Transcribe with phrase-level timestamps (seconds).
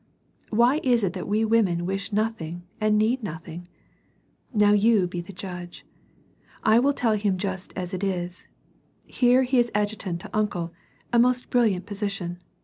[0.49, 3.67] Why is it that we women .wish nothing and need nothing?
[4.51, 5.85] Now you be the judge.
[6.63, 8.47] I will tell him just as it is:
[9.05, 10.73] here he is adjutant to uncle,
[11.13, 12.39] a most brilliant position.